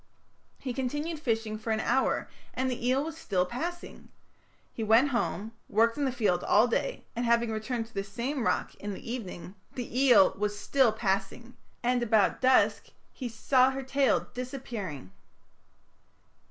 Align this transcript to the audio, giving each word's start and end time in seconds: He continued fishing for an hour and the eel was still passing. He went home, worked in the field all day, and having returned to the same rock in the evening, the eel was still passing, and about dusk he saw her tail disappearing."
He 0.57 0.73
continued 0.73 1.19
fishing 1.19 1.59
for 1.59 1.69
an 1.69 1.79
hour 1.79 2.27
and 2.55 2.71
the 2.71 2.87
eel 2.87 3.03
was 3.03 3.15
still 3.15 3.45
passing. 3.45 4.09
He 4.73 4.83
went 4.83 5.09
home, 5.09 5.51
worked 5.69 5.95
in 5.95 6.05
the 6.05 6.11
field 6.11 6.43
all 6.43 6.67
day, 6.67 7.05
and 7.15 7.23
having 7.23 7.51
returned 7.51 7.85
to 7.85 7.93
the 7.93 8.03
same 8.03 8.43
rock 8.43 8.73
in 8.73 8.95
the 8.95 9.11
evening, 9.13 9.53
the 9.75 9.99
eel 10.01 10.33
was 10.35 10.57
still 10.57 10.91
passing, 10.91 11.55
and 11.83 12.01
about 12.01 12.41
dusk 12.41 12.87
he 13.13 13.29
saw 13.29 13.69
her 13.69 13.83
tail 13.83 14.25
disappearing." 14.33 15.11